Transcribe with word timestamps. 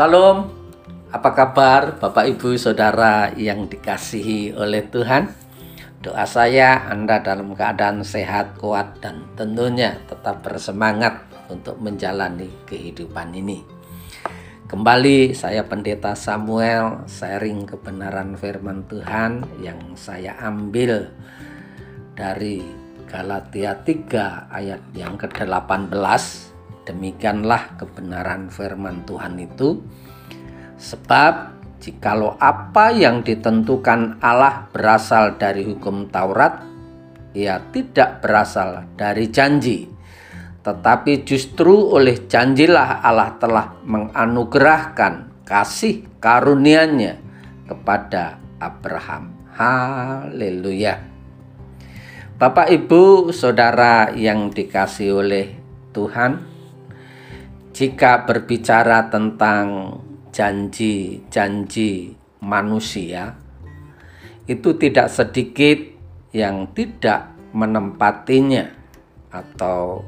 Salam, 0.00 0.48
apa 1.12 1.36
kabar 1.36 2.00
Bapak 2.00 2.24
Ibu 2.24 2.56
Saudara 2.56 3.36
yang 3.36 3.68
dikasihi 3.68 4.56
oleh 4.56 4.88
Tuhan? 4.88 5.28
Doa 6.00 6.24
saya 6.24 6.88
Anda 6.88 7.20
dalam 7.20 7.52
keadaan 7.52 8.00
sehat, 8.00 8.56
kuat, 8.56 8.96
dan 9.04 9.28
tentunya 9.36 10.00
tetap 10.08 10.40
bersemangat 10.40 11.20
untuk 11.52 11.76
menjalani 11.84 12.48
kehidupan 12.64 13.36
ini. 13.36 13.60
Kembali 14.72 15.36
saya 15.36 15.68
Pendeta 15.68 16.16
Samuel 16.16 17.04
sharing 17.04 17.68
kebenaran 17.68 18.40
firman 18.40 18.88
Tuhan 18.88 19.44
yang 19.60 20.00
saya 20.00 20.32
ambil 20.40 21.12
dari 22.16 22.64
Galatia 23.04 23.76
3 23.76 24.48
ayat 24.48 24.80
yang 24.96 25.20
ke-18 25.20 26.49
Demikianlah 26.88 27.76
kebenaran 27.76 28.48
firman 28.48 29.04
Tuhan 29.04 29.36
itu. 29.36 29.84
Sebab 30.80 31.60
jikalau 31.80 32.36
apa 32.40 32.92
yang 32.92 33.24
ditentukan 33.24 34.20
Allah 34.20 34.68
berasal 34.72 35.36
dari 35.40 35.64
hukum 35.64 36.08
Taurat, 36.08 36.64
ia 37.36 37.60
tidak 37.70 38.24
berasal 38.24 38.88
dari 38.96 39.28
janji. 39.28 39.88
Tetapi 40.60 41.24
justru 41.24 41.72
oleh 41.72 42.28
janjilah 42.28 43.00
Allah 43.00 43.32
telah 43.40 43.80
menganugerahkan 43.84 45.44
kasih 45.48 46.04
karunia-Nya 46.20 47.16
kepada 47.64 48.36
Abraham. 48.60 49.32
Haleluya. 49.56 51.00
Bapak, 52.40 52.72
Ibu, 52.72 53.32
Saudara 53.36 54.12
yang 54.16 54.48
dikasih 54.48 55.20
oleh 55.20 55.46
Tuhan, 55.92 56.49
jika 57.80 58.28
berbicara 58.28 59.08
tentang 59.08 59.96
janji-janji 60.36 62.12
manusia, 62.44 63.40
itu 64.44 64.76
tidak 64.76 65.08
sedikit 65.08 65.80
yang 66.36 66.76
tidak 66.76 67.32
menempatinya 67.56 68.68
atau 69.32 70.04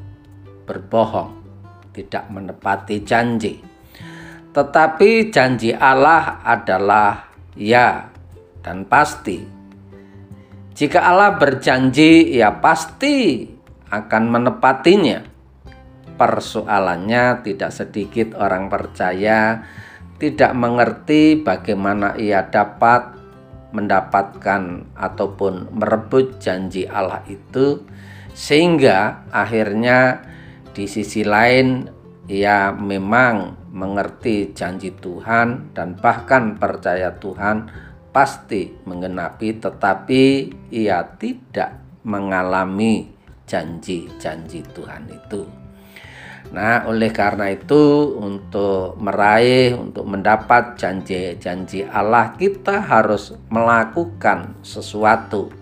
berbohong, 0.68 1.32
tidak 1.96 2.28
menepati 2.28 3.00
janji. 3.08 3.64
Tetapi 4.52 5.32
janji 5.32 5.72
Allah 5.72 6.44
adalah 6.44 7.24
ya 7.56 8.12
dan 8.60 8.84
pasti. 8.84 9.48
Jika 10.76 11.08
Allah 11.08 11.40
berjanji, 11.40 12.36
ya 12.36 12.52
pasti 12.52 13.48
akan 13.88 14.22
menepatinya 14.28 15.31
persoalannya 16.16 17.44
tidak 17.44 17.70
sedikit 17.72 18.38
orang 18.38 18.68
percaya 18.68 19.64
tidak 20.22 20.54
mengerti 20.54 21.42
bagaimana 21.42 22.14
ia 22.14 22.46
dapat 22.46 23.18
mendapatkan 23.74 24.94
ataupun 24.94 25.74
merebut 25.74 26.38
janji 26.38 26.86
Allah 26.86 27.24
itu 27.26 27.82
sehingga 28.36 29.26
akhirnya 29.32 30.22
di 30.72 30.86
sisi 30.86 31.24
lain 31.26 31.88
ia 32.30 32.70
memang 32.70 33.68
mengerti 33.72 34.54
janji 34.54 34.94
Tuhan 34.94 35.74
dan 35.74 35.98
bahkan 35.98 36.54
percaya 36.60 37.16
Tuhan 37.16 37.68
pasti 38.12 38.68
menggenapi 38.84 39.58
tetapi 39.58 40.24
ia 40.70 41.00
tidak 41.16 41.80
mengalami 42.04 43.08
janji-janji 43.48 44.60
Tuhan 44.76 45.08
itu. 45.08 45.61
Nah, 46.50 46.84
oleh 46.90 47.14
karena 47.14 47.54
itu, 47.54 48.12
untuk 48.18 48.98
meraih, 48.98 49.78
untuk 49.78 50.04
mendapat 50.04 50.74
janji-janji 50.74 51.86
Allah, 51.86 52.34
kita 52.34 52.82
harus 52.82 53.32
melakukan 53.46 54.58
sesuatu. 54.66 55.54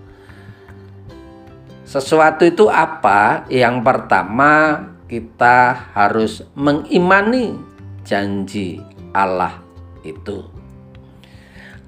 Sesuatu 1.85 2.43
itu 2.49 2.67
apa? 2.67 3.45
Yang 3.53 3.77
pertama, 3.85 4.53
kita 5.11 5.91
harus 5.95 6.47
mengimani 6.57 7.59
janji 8.07 8.79
Allah 9.11 9.59
itu. 10.07 10.61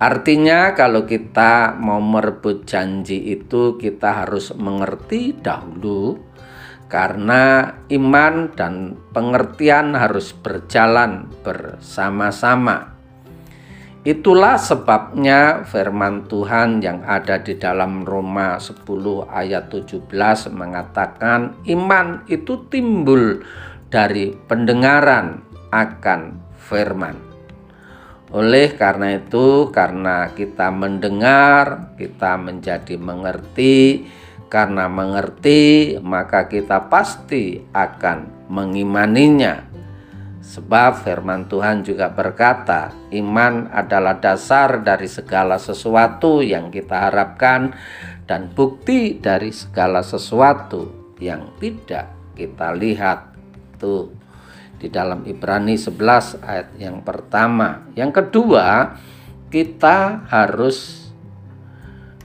Artinya, 0.02 0.74
kalau 0.74 1.06
kita 1.06 1.78
mau 1.78 2.02
merebut 2.02 2.66
janji 2.66 3.38
itu, 3.38 3.78
kita 3.78 4.26
harus 4.26 4.50
mengerti 4.58 5.30
dahulu 5.38 6.18
karena 6.92 7.72
iman 7.88 8.52
dan 8.52 9.00
pengertian 9.16 9.96
harus 9.96 10.36
berjalan 10.36 11.24
bersama-sama. 11.40 12.92
Itulah 14.04 14.60
sebabnya 14.60 15.64
firman 15.64 16.28
Tuhan 16.28 16.84
yang 16.84 17.00
ada 17.08 17.40
di 17.40 17.56
dalam 17.56 18.04
Roma 18.04 18.60
10 18.60 18.84
ayat 19.24 19.72
17 19.72 20.04
mengatakan 20.52 21.64
iman 21.64 22.28
itu 22.28 22.68
timbul 22.68 23.40
dari 23.88 24.36
pendengaran 24.44 25.40
akan 25.72 26.20
firman. 26.60 27.16
Oleh 28.36 28.76
karena 28.76 29.16
itu, 29.16 29.68
karena 29.72 30.32
kita 30.32 30.68
mendengar, 30.72 31.94
kita 31.96 32.36
menjadi 32.40 32.96
mengerti, 32.96 34.08
karena 34.52 34.84
mengerti, 34.84 35.96
maka 36.04 36.44
kita 36.44 36.92
pasti 36.92 37.64
akan 37.72 38.52
mengimaninya. 38.52 39.64
Sebab 40.44 41.00
firman 41.00 41.48
Tuhan 41.48 41.80
juga 41.80 42.12
berkata, 42.12 42.92
iman 43.16 43.72
adalah 43.72 44.20
dasar 44.20 44.84
dari 44.84 45.08
segala 45.08 45.56
sesuatu 45.56 46.44
yang 46.44 46.68
kita 46.68 47.08
harapkan 47.08 47.72
dan 48.28 48.52
bukti 48.52 49.16
dari 49.16 49.56
segala 49.56 50.04
sesuatu 50.04 51.16
yang 51.16 51.56
tidak 51.56 52.12
kita 52.36 52.76
lihat. 52.76 53.32
Tuh 53.80 54.12
di 54.76 54.92
dalam 54.92 55.24
Ibrani 55.24 55.80
11 55.80 56.44
ayat 56.44 56.68
yang 56.76 57.00
pertama. 57.00 57.88
Yang 57.96 58.20
kedua, 58.20 59.00
kita 59.48 60.28
harus 60.28 61.08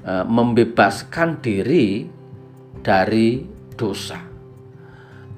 eh, 0.03 0.27
membebaskan 0.27 1.39
diri 1.39 2.16
dari 2.87 3.43
dosa. 3.75 4.15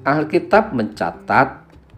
Alkitab 0.06 0.70
mencatat 0.70 1.48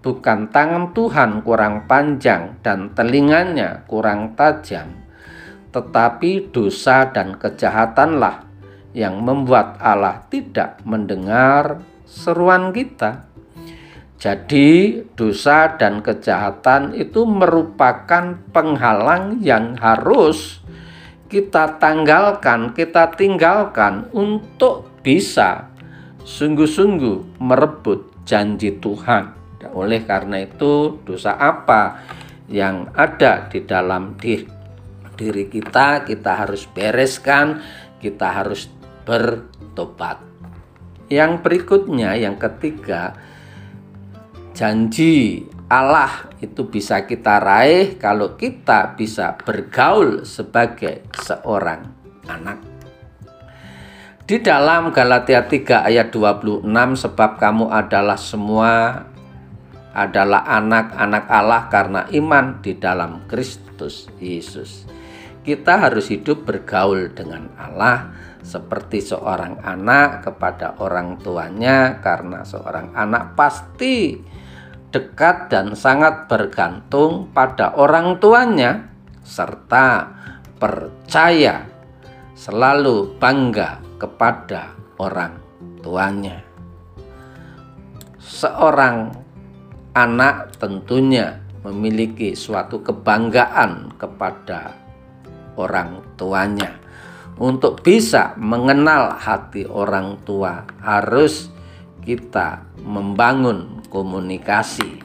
bukan 0.01 0.49
tangan 0.49 0.97
Tuhan 0.97 1.45
kurang 1.45 1.85
panjang 1.85 2.57
dan 2.65 2.97
telinganya 2.97 3.85
kurang 3.85 4.33
tajam, 4.33 4.89
tetapi 5.77 6.49
dosa 6.49 7.13
dan 7.13 7.37
kejahatanlah 7.37 8.49
yang 8.97 9.21
membuat 9.21 9.77
Allah 9.77 10.25
tidak 10.33 10.81
mendengar 10.89 11.85
seruan 12.09 12.73
kita. 12.73 13.29
Jadi, 14.23 15.03
dosa 15.19 15.75
dan 15.75 15.99
kejahatan 15.99 16.95
itu 16.95 17.27
merupakan 17.27 18.39
penghalang 18.55 19.43
yang 19.43 19.75
harus 19.83 20.63
kita 21.27 21.81
tanggalkan, 21.83 22.71
kita 22.71 23.11
tinggalkan 23.19 24.07
untuk 24.15 24.92
bisa 25.03 25.69
sungguh-sungguh 26.23 27.43
merebut 27.43 28.23
janji 28.23 28.79
Tuhan. 28.79 29.35
Oleh 29.75 30.03
karena 30.03 30.43
itu, 30.43 30.99
dosa 31.07 31.39
apa 31.39 32.03
yang 32.51 32.91
ada 32.95 33.47
di 33.47 33.63
dalam 33.63 34.19
diri, 34.19 34.47
diri 35.15 35.47
kita, 35.47 36.03
kita 36.03 36.47
harus 36.47 36.67
bereskan, 36.67 37.63
kita 38.03 38.43
harus 38.43 38.67
bertobat. 39.07 40.19
Yang 41.07 41.33
berikutnya, 41.47 42.19
yang 42.19 42.39
ketiga, 42.39 43.15
janji 44.55 45.47
Allah 45.71 46.29
itu 46.43 46.69
bisa 46.69 47.07
kita 47.09 47.41
raih 47.41 47.97
kalau 47.97 48.35
kita 48.35 48.93
bisa 48.99 49.39
bergaul 49.41 50.27
sebagai 50.27 51.07
seorang 51.17 51.87
anak 52.29 52.82
di 54.33 54.41
dalam 54.41 54.97
Galatia 54.97 55.45
3 55.45 55.93
ayat 55.93 56.09
26 56.09 56.65
sebab 57.05 57.37
kamu 57.37 57.69
adalah 57.69 58.17
semua 58.17 59.05
adalah 59.93 60.49
anak-anak 60.49 61.25
Allah 61.29 61.69
karena 61.69 62.09
iman 62.17 62.57
di 62.65 62.73
dalam 62.81 63.29
Kristus 63.29 64.09
Yesus. 64.17 64.89
Kita 65.45 65.85
harus 65.85 66.09
hidup 66.09 66.49
bergaul 66.49 67.13
dengan 67.13 67.53
Allah 67.61 68.09
seperti 68.41 69.05
seorang 69.05 69.61
anak 69.69 70.25
kepada 70.25 70.81
orang 70.81 71.21
tuanya 71.21 72.01
karena 72.01 72.41
seorang 72.41 72.97
anak 72.97 73.37
pasti 73.37 74.17
dekat 74.89 75.53
dan 75.53 75.77
sangat 75.77 76.25
bergantung 76.33 77.29
pada 77.37 77.77
orang 77.77 78.17
tuanya 78.17 78.97
serta 79.21 80.09
percaya 80.57 81.69
selalu 82.33 83.13
bangga 83.21 83.92
kepada 84.03 84.75
orang 84.99 85.39
tuanya. 85.79 86.43
Seorang 88.19 89.15
anak 89.95 90.59
tentunya 90.59 91.39
memiliki 91.63 92.35
suatu 92.35 92.83
kebanggaan 92.83 93.95
kepada 93.95 94.75
orang 95.55 96.03
tuanya. 96.19 96.83
Untuk 97.39 97.87
bisa 97.87 98.35
mengenal 98.35 99.15
hati 99.23 99.63
orang 99.71 100.19
tua, 100.27 100.67
harus 100.83 101.49
kita 102.03 102.67
membangun 102.83 103.87
komunikasi. 103.87 104.99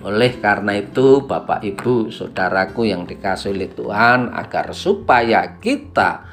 Oleh 0.00 0.40
karena 0.40 0.80
itu, 0.80 1.20
Bapak, 1.20 1.60
Ibu, 1.60 2.08
saudaraku 2.08 2.88
yang 2.88 3.04
dikasih 3.04 3.52
oleh 3.52 3.68
Tuhan, 3.68 4.32
agar 4.32 4.72
supaya 4.72 5.60
kita 5.60 6.24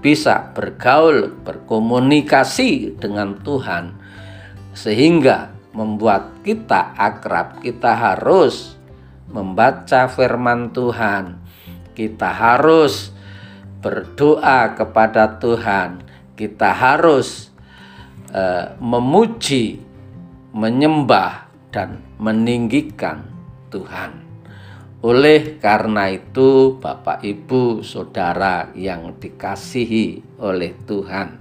bisa 0.00 0.52
bergaul, 0.56 1.32
berkomunikasi 1.44 2.96
dengan 2.96 3.36
Tuhan, 3.44 3.96
sehingga 4.72 5.52
membuat 5.76 6.40
kita 6.42 6.96
akrab, 6.96 7.60
kita 7.60 7.92
harus 7.94 8.76
membaca 9.30 10.10
firman 10.10 10.74
Tuhan, 10.74 11.38
kita 11.94 12.32
harus 12.32 13.14
berdoa 13.80 14.74
kepada 14.74 15.38
Tuhan, 15.38 16.04
kita 16.34 16.72
harus 16.72 17.52
uh, 18.32 18.74
memuji, 18.80 19.80
menyembah, 20.50 21.48
dan 21.70 22.02
meninggikan 22.18 23.22
Tuhan. 23.70 24.29
Oleh 25.00 25.56
karena 25.56 26.12
itu, 26.12 26.76
Bapak, 26.76 27.24
Ibu, 27.24 27.80
saudara 27.80 28.68
yang 28.76 29.16
dikasihi 29.16 30.36
oleh 30.36 30.76
Tuhan, 30.84 31.40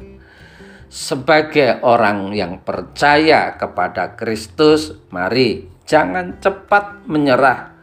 sebagai 0.87 1.83
orang 1.83 2.31
yang 2.31 2.63
percaya 2.63 3.59
kepada 3.59 4.15
Kristus, 4.15 4.95
mari 5.11 5.67
jangan 5.83 6.39
cepat 6.39 7.03
menyerah, 7.03 7.75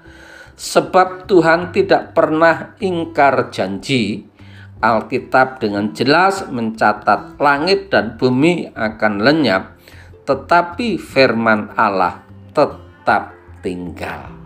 sebab 0.56 1.28
Tuhan 1.28 1.76
tidak 1.76 2.17
pernah 2.17 2.73
ingkar 2.81 3.52
janji. 3.52 4.32
Alkitab 4.81 5.61
dengan 5.61 5.93
jelas 5.93 6.49
mencatat 6.49 7.37
langit 7.37 7.93
dan 7.93 8.17
bumi 8.17 8.73
akan 8.73 9.25
lenyap, 9.25 9.76
tetapi 10.25 10.96
firman 10.96 11.73
Allah 11.76 12.25
tetap 12.52 13.37
tinggal. 13.61 14.45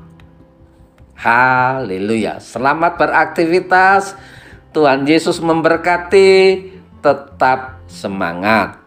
Haleluya! 1.20 2.40
Selamat 2.40 2.96
beraktivitas. 2.96 4.17
Tuhan 4.72 5.05
Yesus 5.05 5.37
memberkati. 5.44 6.64
Tetap 7.05 7.84
semangat. 7.84 8.81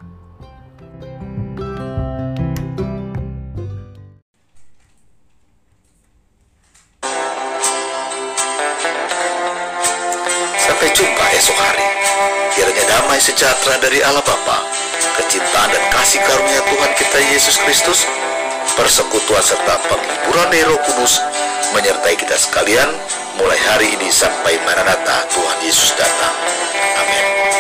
Sampai 10.57 10.89
jumpa 10.97 11.25
esok 11.37 11.57
hari. 11.61 11.85
Kiranya 12.57 12.83
damai 12.89 13.21
sejahtera 13.21 13.77
dari 13.77 14.01
Allah 14.01 14.25
Bapa, 14.25 14.57
kecintaan 15.21 15.69
dan 15.69 15.85
kasih 15.93 16.17
karunia 16.25 16.61
Tuhan 16.65 16.91
kita 16.97 17.19
Yesus 17.29 17.61
Kristus, 17.61 18.09
persekutuan 18.73 19.45
serta 19.45 19.77
penghiburan 19.85 20.49
Roh 20.69 20.81
Kudus 20.81 21.32
menyertai 21.73 22.15
kita 22.15 22.37
sekalian 22.37 22.89
mulai 23.41 23.57
hari 23.65 23.97
ini 23.97 24.13
sampai 24.13 24.61
Maranatha 24.61 25.25
Tuhan 25.33 25.57
Yesus 25.65 25.97
datang. 25.97 26.35
Amin. 27.01 27.52